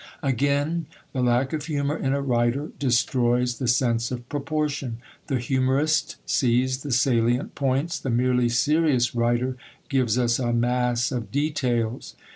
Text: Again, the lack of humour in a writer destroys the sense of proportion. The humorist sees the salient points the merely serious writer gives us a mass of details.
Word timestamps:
Again, 0.23 0.87
the 1.13 1.21
lack 1.21 1.53
of 1.53 1.67
humour 1.67 1.95
in 1.95 2.11
a 2.11 2.23
writer 2.23 2.71
destroys 2.79 3.59
the 3.59 3.67
sense 3.67 4.09
of 4.09 4.27
proportion. 4.29 4.97
The 5.27 5.37
humorist 5.37 6.15
sees 6.25 6.81
the 6.81 6.89
salient 6.91 7.53
points 7.53 7.99
the 7.99 8.09
merely 8.09 8.49
serious 8.49 9.13
writer 9.13 9.57
gives 9.89 10.17
us 10.17 10.39
a 10.39 10.53
mass 10.53 11.11
of 11.11 11.29
details. 11.29 12.15